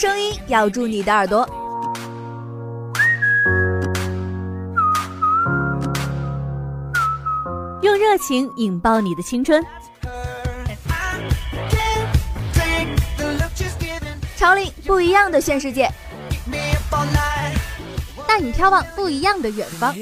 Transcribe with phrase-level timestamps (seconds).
[0.00, 1.46] 声音咬住你的耳朵，
[7.82, 9.62] 用热情引爆你的青春。
[14.38, 15.86] 潮领不一样的炫世界，
[18.26, 19.94] 带你眺望不一样的远方。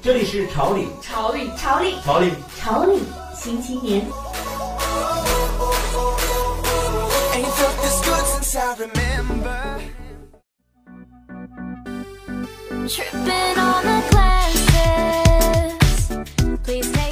[0.00, 3.04] 这里是潮领，潮领，潮领，潮领，潮领
[3.38, 4.02] 新青年。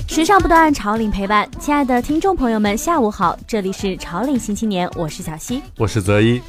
[0.08, 1.46] 时尚不断，潮领陪伴。
[1.60, 6.40] 亲爱的听众朋友们，下午好，这里是潮领新青年，我是小溪，我是泽一。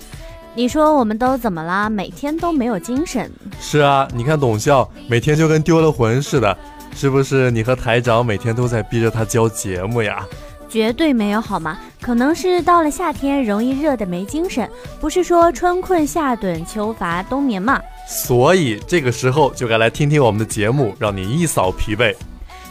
[0.54, 1.90] 你说我们都怎么啦？
[1.90, 3.30] 每天都没有精神。
[3.60, 6.58] 是啊，你看董笑每天就跟丢了魂似的，
[6.96, 7.52] 是不是？
[7.52, 10.26] 你和台长每天都在逼着他交节目呀？
[10.68, 11.78] 绝对没有好吗？
[12.02, 17.80] 可能是到了夏天容易热的没精神，不是说春困夏盹秋乏冬眠吗？
[18.08, 22.16] 所以这个时候就该来听听我们的节目，让你一扫疲惫。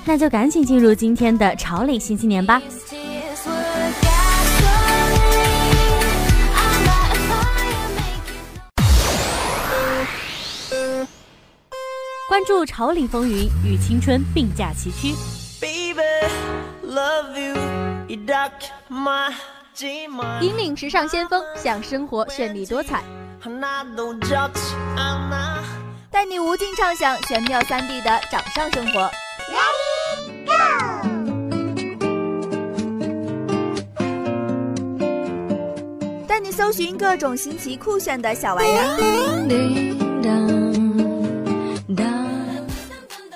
[0.05, 2.61] 那就赶紧进入今天的潮里新青年吧。
[12.35, 15.15] 关注潮领风云，与青春并驾齐驱。
[20.41, 23.05] 引领时尚先锋，向生活绚丽多彩，
[26.11, 29.09] 带你无尽畅想玄妙三 D 的掌上生活。
[36.27, 38.97] 带你搜寻各种新奇酷炫的小玩意儿。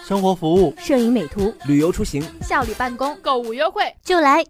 [0.09, 4.43] 生活服务、摄影美图、旅游出行、效率办公、购物约会，就来！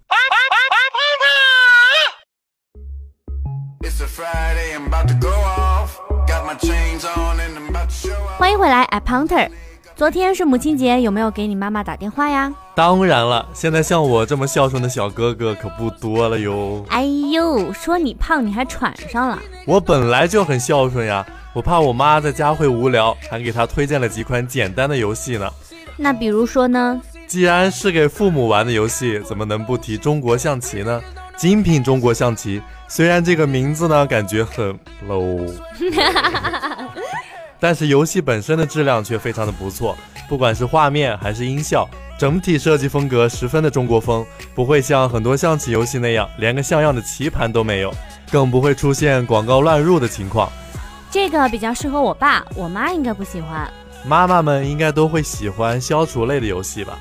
[8.38, 9.50] 欢迎回来，I Punter。
[9.96, 12.54] 昨天是母亲节，有没有给你妈妈打电话呀？
[12.76, 16.86] 当然了，现在像我这么孝顺的小哥哥可不多了哟。
[16.88, 19.36] 哎呦，说你胖你还喘上了？
[19.66, 21.26] 我本来就很孝顺呀。
[21.54, 25.50] 我怕我妈在家会无聊，还给她推荐了几款简单的游戏呢。
[25.97, 27.00] 那比如说呢？
[27.26, 31.00] 既然是给父母玩的游戏，怎么能不提中国象棋呢？
[31.37, 35.53] 精品中国象棋，虽然这个名字呢感觉很 low，
[37.60, 39.97] 但是游戏本身的质量却非常的不错，
[40.28, 41.88] 不管是画面还是音效，
[42.19, 47.92] 整体设计风格十分的中国风，不会像很多象棋游戏那样连个像样的棋盘都没有，
[48.32, 50.50] 更不会出现广告乱入的情况。
[51.10, 53.70] 这个比较适合我爸，我妈应该不喜欢。
[54.06, 56.98] 妈妈们应该都会喜欢消除类的游戏吧？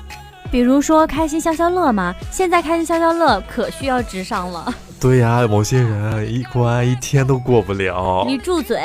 [0.50, 2.14] 比如说开心消消乐嘛？
[2.30, 4.72] 现在开心消消乐可需要智商了。
[4.98, 8.24] 对呀，某些人一关一天都过不了。
[8.26, 8.80] 你住嘴！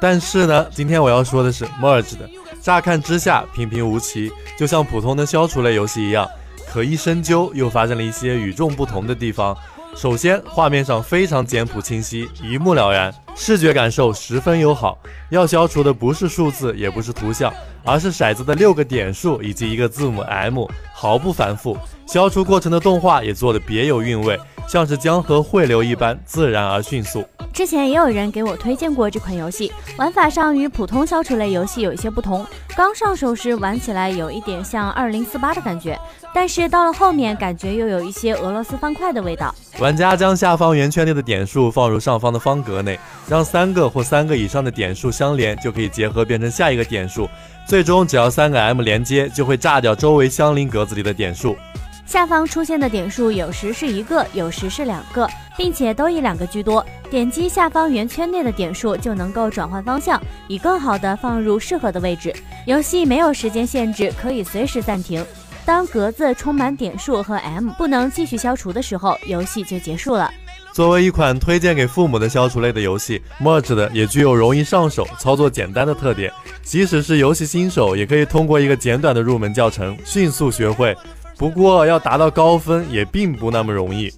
[0.00, 2.28] 但是呢，今天我要说的是 Merge 的，
[2.60, 6.26] 乍看之下平平无奇，就像普通的消除类游戏一样，
[6.72, 9.56] 可一深究又发现了一些与众不同的地方。
[9.94, 14.98] 首先，画面上非常简朴清晰，一目了然，视觉感受十分友好。
[15.30, 17.52] 要消除的不是数字，也不是图像，
[17.84, 21.76] 而是骰子的六个点数以及一个字母 M，毫不繁复。
[22.06, 27.24] 消除过程的动画也做得别有韵味，像是江河汇流一般自然而迅速。
[27.52, 32.46] 之前也有人给我推荐过这款游戏，玩法上与普通消除类游戏有一些不同。
[32.74, 36.00] 刚上手时玩起来有一点像二零四八的感觉，
[36.32, 39.54] 但是到了后面感觉又有一些俄罗斯方块的味道。
[39.78, 42.98] 玩家将下方圆圈内的点数放入上方的方格内，
[43.28, 47.28] 让三个或三个以上的点数相连，就可以结合变成下一个点数。
[47.66, 51.54] 最终只要三个 M 连接，就会炸掉周围相邻格子里的点数。
[52.04, 55.26] 下方出现的点数有时是一个，有时是两个，
[55.56, 56.84] 并且都以两个居多。
[57.10, 62.34] 点击下方圆圈内的点数就能够转换方向，以更好的放入适合的位置。
[62.66, 65.24] 游戏没有时间限制，可以随时暂停。
[65.64, 70.30] 当格子充满点数和 M 不能继续消除的时候，游戏就结束了。
[70.72, 76.32] 作为一款推荐给父母的消除类的游戏，Merge 的也具有容易上手、操作简单的特点。
[76.62, 80.96] 即使是游戏新手，也可以通过一个简短的入门教程迅速学会。
[81.42, 84.08] 不过要达到高分也并不那么容易。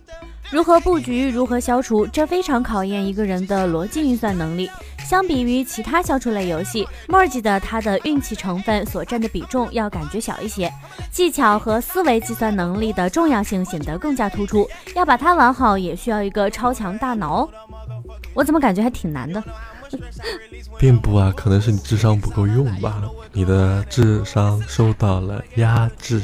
[0.50, 4.70] 如何布局，如何消除，这非常考验一个人的逻辑运算能力。
[5.08, 10.70] 相比于其他消除类游戏，Merge 的它的运气成分所占的比重要感觉小一些，
[11.10, 14.68] 技巧和思维计算能力的重要性显得更加突出。
[14.94, 17.48] 要把它玩好，也需要一个超强大脑哦。
[18.34, 19.42] 我怎么感觉还挺难的？
[20.78, 23.02] 并不啊，可能是你智商不够用吧，
[23.32, 26.22] 你的智商受到了压制。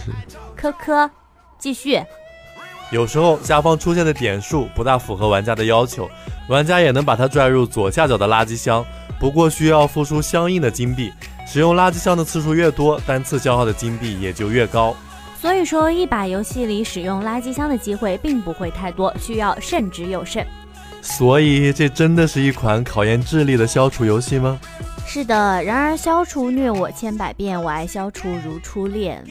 [0.56, 1.11] 科科，
[1.58, 2.02] 继续。
[2.90, 6.11] 有时候下方出现的点数不大符合玩家的要求，
[6.49, 8.84] 玩家也能把它拽入左下角的垃圾箱，
[9.19, 11.12] 不过需要付出相应的金币。
[11.46, 14.94] 使用垃圾箱的次数越多，单次消耗的金币也就越高。
[15.40, 20.46] 所以说，一把游戏里使用垃圾箱的机会并不会太多，需要慎之又慎。
[21.02, 24.58] 所以，这真的是一款考验智力的消除游戏吗？
[25.06, 25.62] 是的。
[25.62, 29.25] 然而，消除虐我千百遍，我爱消除如初恋。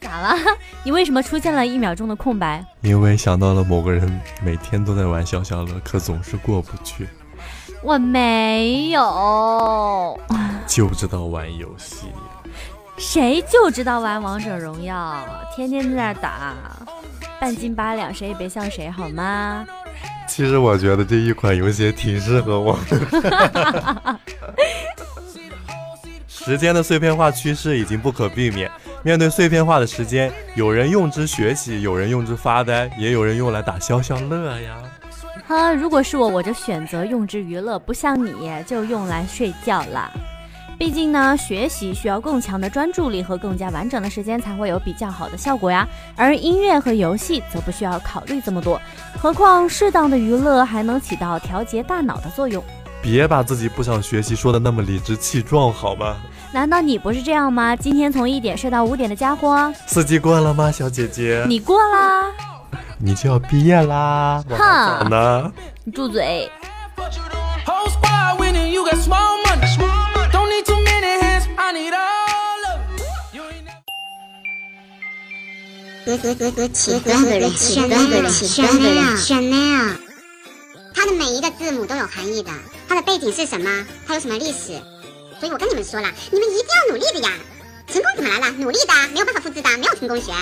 [0.00, 0.36] 咋了？
[0.84, 2.64] 你为什么出现了一秒钟的空白？
[2.82, 7.08] 因为想到了某个人每天都在玩消消乐，可总是过不去。
[7.82, 10.20] 我没有，
[10.66, 12.06] 就知道玩游戏。
[12.96, 15.16] 谁就知道玩王者荣耀？
[15.56, 16.54] 天天在那打，
[17.40, 19.66] 半斤八两，谁也别像谁好吗？
[20.26, 24.18] 其实我觉得这一款游戏挺适合我的。
[26.26, 28.70] 时间的碎片化趋势已经不可避免。
[29.02, 34.76] 面对碎片化的时间，有人用之学习，有人用之发呆，也有人用来打消消乐呀。
[35.46, 38.32] 哈，如果是我，我就选择用之娱乐，不像你
[38.66, 40.10] 就用来睡觉了。
[40.78, 45.88] 毕竟呢，学习需要更强的专注力和更加完整的时间才会有比较好的效果呀。
[46.16, 48.80] 而音乐和游戏则不需要考虑这么多，
[49.20, 52.62] 何况适当的娱乐还能起到调节大脑的作用。
[53.00, 56.16] 别把自己不想学习说的那么理直气壮好吗？
[56.52, 57.76] 难道你不是这样吗？
[57.76, 61.44] 今天从一点睡到五点的家伙，四级过了吗，小姐姐？
[61.48, 62.26] 你过啦，
[62.98, 64.42] 你就要毕业啦。
[64.48, 65.52] 哼，呢？
[65.84, 66.50] 你住嘴。
[76.06, 79.96] 和和和和起端的人，起端的人，起端的人，Chanel。
[80.94, 82.50] 它的每一个字母都有含义的，
[82.86, 83.86] 它的背景是什么？
[84.06, 84.80] 它有什么历史？
[85.40, 87.32] 所以我跟你们说了，你们一定要努力的呀！
[87.88, 88.50] 成功怎么来了？
[88.52, 90.32] 努力的，没有办法复制的，没有成功学，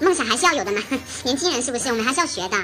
[0.00, 0.80] 梦想还是要有的呢。
[1.24, 1.88] 年轻人是不是？
[1.88, 2.56] 我们还是要学的。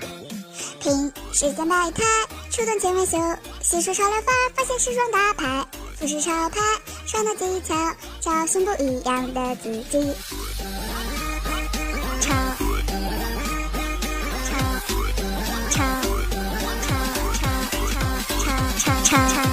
[0.81, 2.05] 听时间百态，
[2.51, 3.19] 初段前卫秀，
[3.61, 5.67] 细数潮流法，发现时装大牌，
[5.99, 6.61] 服饰潮牌，
[7.06, 7.75] 穿搭技巧，
[8.20, 10.12] 找寻不一样的自己。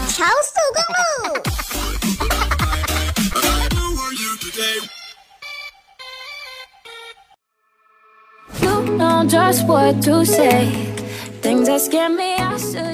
[0.10, 1.44] 超，速公路。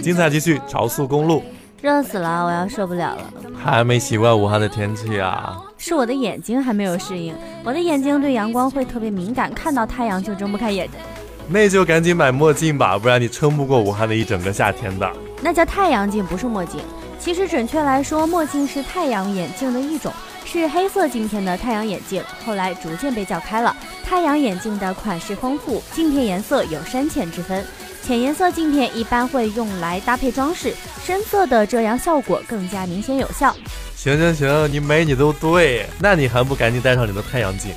[0.02, 1.44] 精彩继续，超速公路。
[1.82, 3.32] 热死了，我要受不了了。
[3.58, 5.58] 还没习惯武汉的天气啊？
[5.78, 7.34] 是我的眼睛还没有适应，
[7.64, 11.00] 我的眼睛对阳光会特别敏感，看到太阳就睁不开眼睛。
[11.48, 15.10] 那就赶紧买墨镜吧，不然你撑不过武汉的一整个夏天的。
[15.42, 16.82] 那叫太阳镜，不是墨镜。
[17.18, 20.12] 其实准确来说，墨镜是太阳眼镜的一种。
[20.46, 23.76] 是黑色镜片的太阳眼镜，后来逐渐被叫开了。
[24.04, 27.64] 太阳眼镜的款式丰富，镜片颜色有深浅之分。
[28.06, 30.74] 浅颜色镜片一般会用来搭配装饰，
[31.06, 33.56] 深色的遮阳效果更加明显有效。
[33.96, 37.72] 行行行，你美你都对，那你还不赶紧戴上你的太阳镜？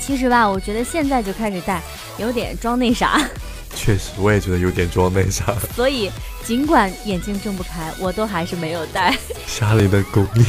[0.00, 1.80] 其实吧，我觉得现在就开始戴，
[2.18, 3.20] 有点装那啥。
[3.74, 5.54] 确实，我也觉得有点装那啥。
[5.74, 6.10] 所以，
[6.44, 9.16] 尽管眼睛睁不开，我都还是没有戴。
[9.58, 10.44] 家里的狗你。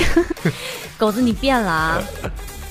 [0.98, 2.04] 狗子，你变了啊！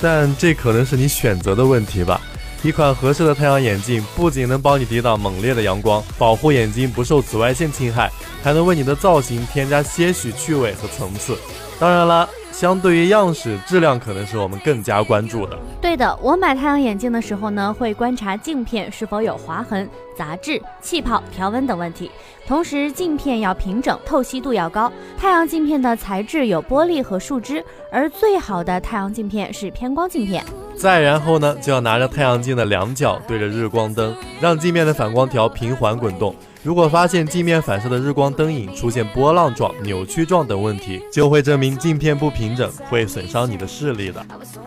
[0.01, 2.21] 但这可能是你选择的问题吧。
[2.63, 8.11] 一款合适的太阳眼镜不仅能帮你抵挡猛烈的阳光，保护眼睛不受紫外线侵害，
[8.43, 11.37] 还能为你的造型添加些许趣味和层次。
[11.79, 12.29] 当然啦。
[12.53, 15.59] 相对于样式，质量可能是我们更加关注的。
[15.93, 22.11] 对的，我买太阳眼镜的时候呢，会观察镜片是否有划痕、杂质、气泡、条纹等问题。
[22.47, 24.91] 同时，镜片要平整，透析度要高。
[25.19, 30.43] 太阳镜片的材质有玻璃和树脂，而最好的太阳镜片是偏光镜片。
[30.75, 36.35] 再然后呢，就要拿着太阳镜的两角对着日光灯，让镜面的反光条平缓滚动。
[36.63, 44.25] 如果发现镜面反射的日光灯影出现波浪状、扭曲状等问题，就会证明镜片不平整，会损伤你的视力的。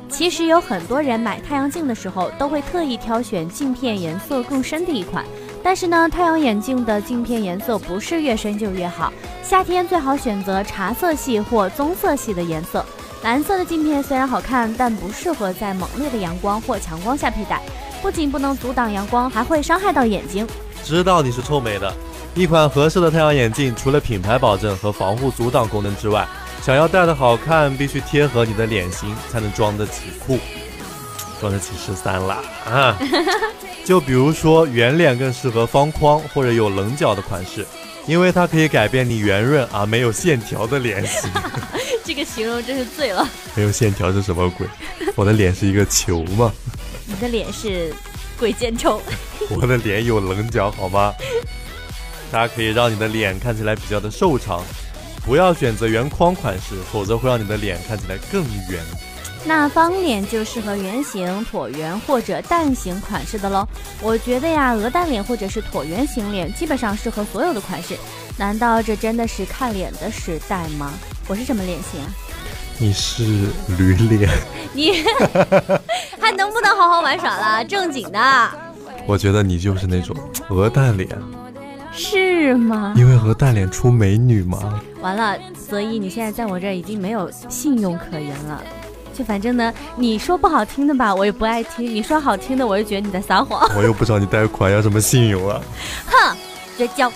[0.09, 5.23] 其实有很多人买太阳镜的时候，都会特意挑选镜片颜色更深的一款。
[5.63, 9.13] 但是呢，太阳眼镜的镜片颜色不是越深就越好。
[9.41, 12.85] 夏天最好选择茶色系或棕色系的颜色。
[13.23, 17.61] 蓝色的镜片虽然好看，但不适合在猛烈的阳光或强光下佩戴，
[18.01, 20.45] 不仅不能阻挡阳光，还会伤害到眼睛。
[20.85, 21.91] 知道你是臭美的，
[22.35, 26.27] 一款合适的太阳眼镜，除了品牌保证和防护阻挡功能之外，
[26.61, 30.37] 想要戴的好看，必须贴合你的脸型，才能装得起酷，
[31.41, 32.37] 装得起十三啦
[32.67, 32.95] 啊！
[33.83, 37.65] 就比如说圆脸更适合方框或者有棱角的款式，
[38.05, 41.31] 因为它可以改变你圆润而没有线条的脸型。
[42.05, 43.27] 这个形容真是醉了。
[43.55, 44.67] 没有线条是什么鬼？
[45.15, 46.53] 我的脸是一个球吗？
[47.07, 47.91] 你的脸是。
[48.37, 49.01] 鬼见愁。
[49.55, 51.13] 我的脸有棱角好吗？
[52.31, 54.61] 它可以让你的脸看起来比较的瘦长，
[55.25, 58.83] 不要选择圆框款式，否则会让你的脸看起来更圆。
[59.47, 63.65] 那方脸就适合圆形、椭圆或者蛋形款式的喽。
[64.01, 67.95] 我觉得呀，鹅蛋脸或者是椭圆形脸基本上适合所有的款式。
[68.37, 70.91] 难道这真的是看脸的时代吗？
[71.27, 72.07] 我是什么脸型啊？
[72.79, 73.23] 你是
[73.77, 74.27] 驴脸。
[74.73, 75.03] 你
[76.19, 77.63] 还能不能好好玩耍了？
[77.63, 78.64] 正经的。
[79.07, 80.15] 我觉得你就是那种
[80.49, 81.09] 鹅蛋脸。
[81.91, 82.93] 是吗？
[82.97, 84.81] 因为鹅蛋脸出美女吗。
[85.01, 85.37] 完了，
[85.69, 88.61] 所以你现在在我这儿已经没有信用可言了。
[89.13, 93.65] 就反正呢，你说不好听的吧，我也不爱听；你说好听的，我就觉得你在撒谎。
[93.77, 95.61] 我又不找你贷款，要什么信用啊？
[96.07, 96.35] 哼，
[96.77, 97.09] 绝交。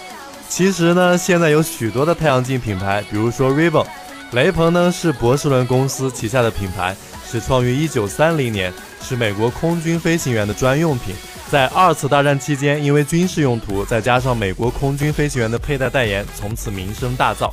[0.48, 3.86] 其实呢，现在有许多的太阳镜品牌，比如说 Ray-Ban，
[4.31, 6.96] 雷朋呢是博士伦公司旗下的品牌，
[7.29, 11.13] 始创于一九三零年，是美国空军飞行员的专用品。
[11.51, 17.51] 在二次大战期间，因为军事用途，再加上美国空军飞行员的佩戴代言，从此名声大噪。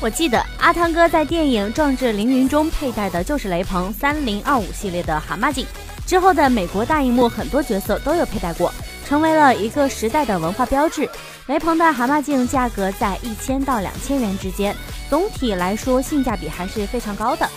[0.00, 5.64] 我记得阿汤哥在电影《壮志凌云》中佩戴的就是雷朋三零二五系列的蛤蟆镜，
[6.04, 8.74] 之后的美国大荧幕很多角色都有佩戴过，
[9.06, 11.08] 成为了一个时代的文化标志。
[11.46, 14.74] 雷朋的蛤蟆镜价格在一千到两千元之间，
[15.08, 17.48] 总体来说性价比还是非常高的。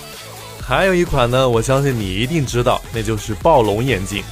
[0.61, 4.23] 还有一款呢，我相信你一定知道，那就是暴龙眼镜。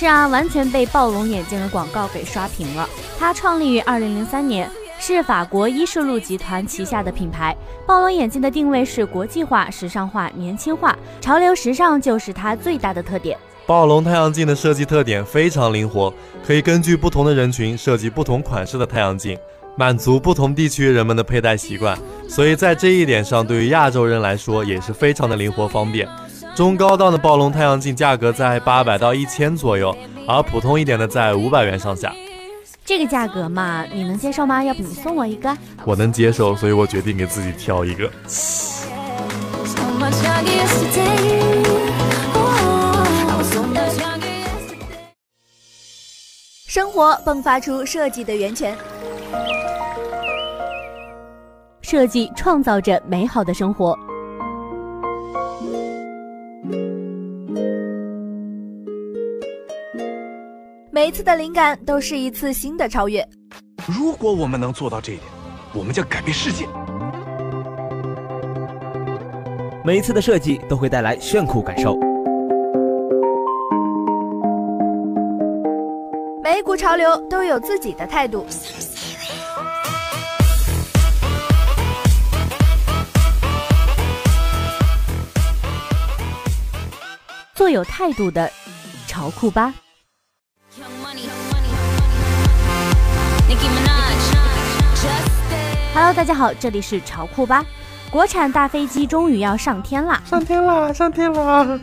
[0.00, 2.88] 是啊，完全被暴龙眼镜的广告给刷屏了。
[3.18, 4.66] 它创立于二零零三年。
[4.98, 7.54] 是法国伊士路集团旗下的品牌。
[7.86, 13.36] 暴龙眼镜的定位是国际化、时尚化、年轻化，潮流时尚就是它最大的特点。
[13.66, 16.12] 暴龙太阳镜的设计特点非常灵活，
[16.46, 19.38] 可以根据不同的人群设计不同款式的太阳镜，
[19.76, 21.98] 满足不同地区人们的佩戴习惯。
[22.26, 26.08] 所以在这一点上，对于亚洲人来说也是非常的灵活方便。
[26.60, 29.96] 中高档的暴龙太阳镜价格在八百到一千左右，
[30.28, 32.14] 而普通一点的在五百元上下。
[32.84, 34.62] 这个价格嘛，你能接受吗？
[34.62, 35.56] 要不你送我一个？
[35.86, 38.10] 我能接受，所以我决定给自己挑一个。
[46.66, 48.76] 生活迸发出设计的源泉，
[51.80, 53.98] 设计创造着美好的生活。
[61.00, 63.26] 每一次的灵感都是一次新的超越。
[63.86, 65.26] 如果我们能做到这一点，
[65.72, 66.66] 我们将改变世界。
[69.82, 71.98] 每一次的设计都会带来炫酷感受。
[76.42, 78.44] 每一股潮流都有自己的态度。
[87.54, 88.50] 做有态度的
[89.06, 89.72] 潮酷吧。
[95.92, 97.64] Hello，大家好，这里是潮酷吧。
[98.12, 100.22] 国产大飞机终于要上天啦！
[100.24, 100.92] 上天啦！
[100.92, 101.80] 上天啦！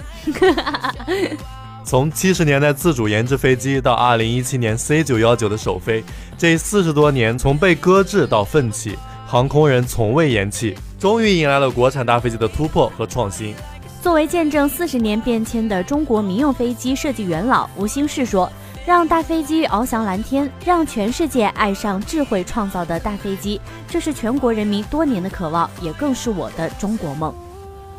[1.84, 6.02] 从七十年代自主研制飞机到二零一七年 C 九幺九的首飞，
[6.38, 13.54] 这四十多年从被搁置到奋起，航空人从未言弃，终于迎来了国产大飞机的突破和创新。
[14.02, 18.50] 作为见证四十年变迁的中国民用飞机设计元老吴兴世说。
[18.88, 27.36] 让大飞机翱翔蓝天，让全世界爱上智慧创造的大飞机，这是全国人民多年的渴望，也更是我的中国梦。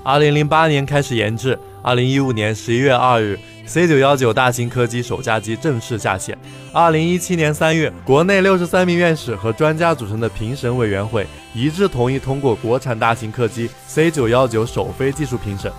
[0.03, 6.39] 二零零八年开始研制，二零一五年十一月二日，C 九幺九大型客机首架机正式下线。
[6.73, 15.71] 二零一七年三月，国内六十三名院士和专家组成的评审委员会一致同意通过国产大型客机 C 九幺九首飞技术评审。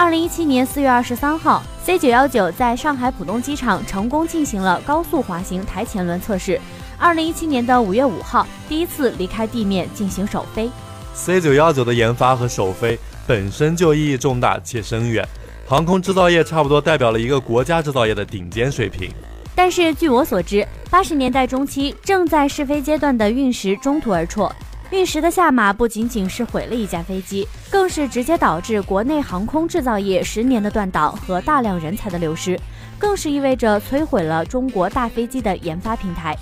[0.00, 6.60] 二零一七年四月二十三号，C 九幺九在上海浦东机场成功进行了高速滑行台前轮测试。
[6.96, 10.70] 二零一七年的五月五号，第一次离开地面进行首飞。
[11.14, 15.26] C 九幺九的研发和首飞本身就意义重大且深远，
[15.66, 19.10] 航空制造业差不多代表了一个国家制造业的顶尖水平。
[19.52, 24.48] 但是据我所知，八十年代中期正在试飞阶段的运十中途而辍。
[24.90, 32.58] 运十的下马不仅仅是毁了一架飞机，更是直接导致国内航空制造业十年的断档和大量人才的流失，
[32.96, 36.34] 更是意味着摧毁了中国大飞机的研发平台。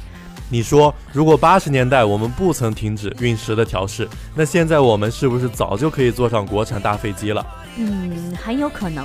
[0.49, 7.45] 你说，如果八十年代我们不曾停止运十的调试，那现在我们是不是早就可以坐上国产大飞机了？
[7.77, 9.05] 嗯，很有可能。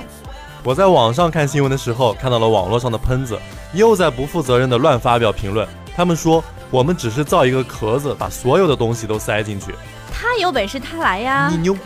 [0.62, 3.36] 我在网上看新闻的时候，看到了网络上的喷子
[3.74, 6.42] 又在不负责任的乱发表评论，他们说。
[6.72, 9.74] 我们只是造一个壳子，把所有的东西都塞进去。
[10.10, 11.48] 他有本事他来呀！
[11.52, 11.76] 你牛，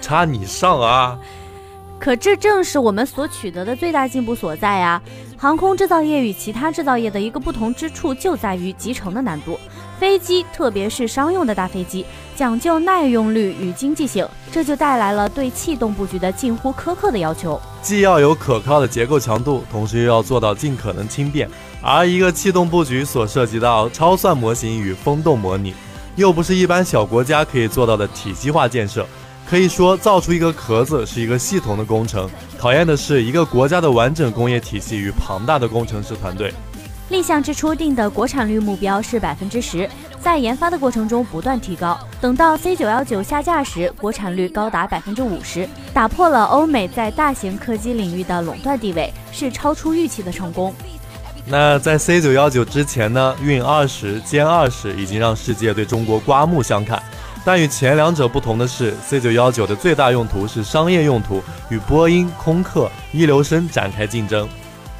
[0.00, 1.18] 插你上啊！
[1.98, 5.02] 可这正是我们所取得的最大进步所在呀！
[5.36, 9.58] 航空制造业与其他制造业的一个不同之处就在于集成的难度。
[9.98, 17.60] 飞机，特别是商用的大飞机，讲究耐用率与经济性，这就带来了对气动布局的近乎苛刻的要求。
[17.82, 21.48] 既要有可靠的结构强度，同时又要做到尽可能轻便。
[21.88, 25.72] 而一个气动布局所涉及到超算模型与风洞模拟，
[26.16, 29.06] 又不是一般小国家可以做到的体系化建设。
[29.48, 32.28] 可以说，造出一个壳子是一个系统的工程，
[32.58, 36.52] 考验的是一个国家的完整工业体系与庞大的工程师团队。
[37.10, 39.88] 立项之初定的国产率目标是百分之十，
[40.20, 41.96] 在研发的过程中不断提高。
[42.20, 50.74] 等到 C 九幺九下架时，国产率高达百分之五十，打破了欧美在大型客机领域的垄断地位，是超出预期的成功。
[51.48, 53.34] 那在 C 九幺九之前呢？
[53.40, 57.00] 运二十、歼二十已经让世界对中国刮目相看。
[57.44, 64.48] 但与前两者不同的是，C 九幺九的最大用途是商业用途，与波音、空客、一流生展开竞争。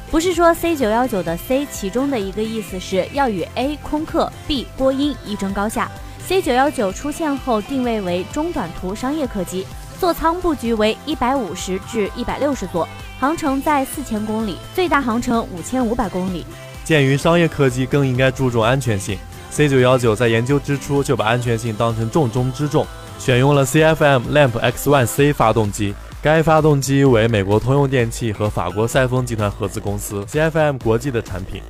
[0.09, 5.91] 不是说 C 九幺九的 C 其中的一个意思是要与 A 空客、B 波音一争高下。
[6.25, 9.67] C 九幺九出现后定位为中短途商业客机，
[9.99, 12.87] 座舱布局为一百五十至一百六十座，
[13.19, 16.45] 航程在四千公里，最大航程五千五百公里。
[16.83, 19.17] 鉴于商业客机更应该注重安全性
[19.49, 22.85] ，C 九幺九在研究之初就把安全性当成重中之重，
[23.17, 25.93] 选用了 CFM LAMP X1C 发动机。
[26.21, 31.61] 该发动机为美国通用电气和法国赛峰集团合资公司 CFM 国际的产品。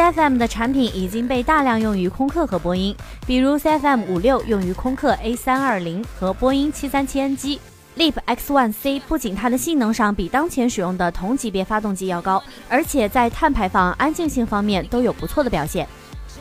[0.00, 7.58] CFM 的产品已经被大量用于空客和波音，比如 CFM 五六用于空客 A 三二零和波音七三七 NG。
[7.98, 15.86] LEAP X1C 不仅它的性能上比当前使用的同级别发动机要高，而且在碳排放、安静性方面都有不错的表现。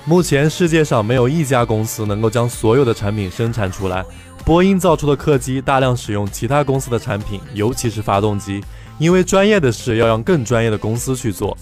[0.06, 4.06] 目前世界上没有一家公司能够将所有的产品生产出来。
[4.46, 8.64] 波音造出的客机大量使用其他公司的产品，尤其是发动机，
[9.00, 11.58] 因为专业的事要让更专业的公司去做。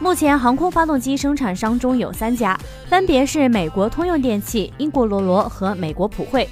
[0.00, 2.56] 目前航空发动机生产商中有三家，
[2.88, 6.48] 分别是美国通用电气、英国罗罗和美国普惠。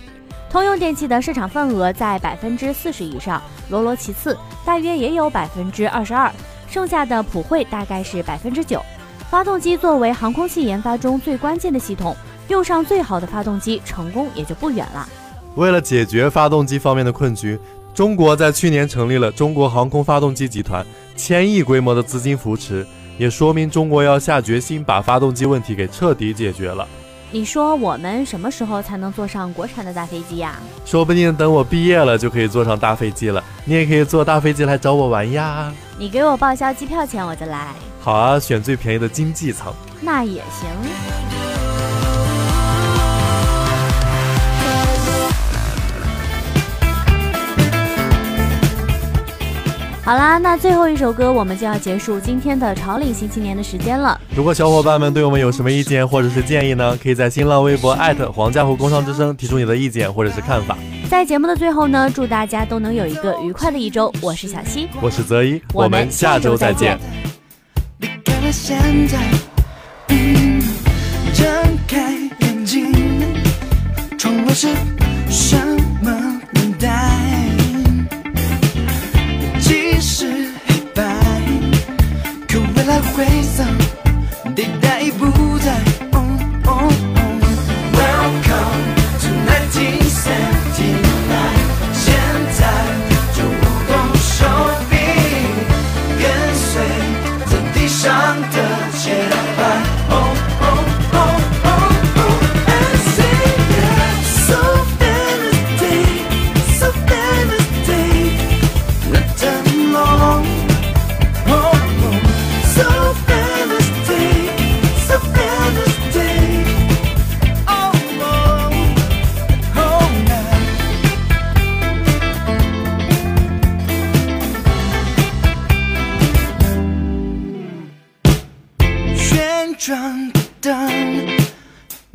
[0.51, 6.33] 通用电气的市场份额在百分之四十以上，罗罗其次，大约也有百分之二十二，
[6.69, 8.83] 剩下的普惠大概是百分之九。
[9.31, 12.17] 发动机作为航空器研发中最关键的系统，
[12.49, 15.09] 用上最好的发动机，成功也就不远了。
[15.55, 17.57] 为了解决发动机方面的困局，
[17.95, 22.87] 中国在去年成立了中国航空发动机集团，千亿规模的资金扶持，
[23.19, 26.87] 也说明中国要下决心把发动机问题给彻底解决了。
[27.33, 30.57] 你说我们什么时候才能坐上国产的大飞机呀？
[30.85, 35.73] 说不定等我毕业了就可以坐上大飞机了，你也可以坐大飞机来找我玩呀。
[35.99, 37.73] 你给我报销机票钱，我就来。
[38.01, 39.75] 好啊，选最便宜的经济舱。
[40.01, 41.46] 那也行。
[50.07, 54.21] 好啦，那最后一首歌，我们就要结束今天的潮领新青年的时间了。
[54.37, 56.97] 如果小伙伴们对我们有什么意见或者是建议呢？
[57.03, 60.79] 可以在新浪微博艾特黄家湖工商之声提出你的意见或者是看法。
[61.11, 64.15] 在节目的最后呢，祝大家都能有一个愉快的一周。
[64.23, 66.97] 我是小溪，我是泽一，我们下周再见。
[67.99, 69.19] 离开了现在，
[71.35, 71.47] 睁
[71.89, 72.13] 开
[72.47, 72.93] 眼睛，
[74.17, 74.69] 窗外是。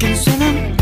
[0.02, 0.81] que suenan